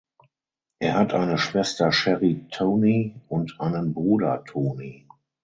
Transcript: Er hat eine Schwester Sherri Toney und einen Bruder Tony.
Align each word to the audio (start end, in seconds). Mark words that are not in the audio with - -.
Er 0.79 0.95
hat 0.97 1.13
eine 1.13 1.37
Schwester 1.37 1.91
Sherri 1.91 2.47
Toney 2.49 3.21
und 3.29 3.59
einen 3.59 3.93
Bruder 3.93 4.43
Tony. 4.45 5.05